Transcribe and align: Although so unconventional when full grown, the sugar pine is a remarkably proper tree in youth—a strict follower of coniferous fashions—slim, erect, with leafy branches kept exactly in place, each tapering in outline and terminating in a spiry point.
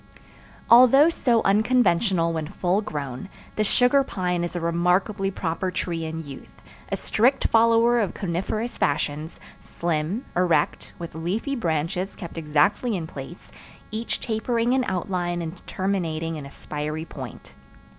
Although 0.67 1.09
so 1.11 1.43
unconventional 1.43 2.33
when 2.33 2.47
full 2.47 2.81
grown, 2.81 3.29
the 3.55 3.63
sugar 3.63 4.03
pine 4.03 4.43
is 4.43 4.55
a 4.55 4.59
remarkably 4.59 5.29
proper 5.29 5.69
tree 5.69 6.05
in 6.05 6.25
youth—a 6.25 6.95
strict 6.97 7.47
follower 7.49 7.99
of 7.99 8.15
coniferous 8.15 8.79
fashions—slim, 8.79 10.25
erect, 10.35 10.93
with 10.97 11.13
leafy 11.13 11.55
branches 11.55 12.15
kept 12.15 12.39
exactly 12.39 12.95
in 12.97 13.05
place, 13.05 13.51
each 13.91 14.19
tapering 14.19 14.73
in 14.73 14.83
outline 14.85 15.39
and 15.43 15.61
terminating 15.67 16.35
in 16.35 16.47
a 16.47 16.49
spiry 16.51 17.05
point. 17.05 17.53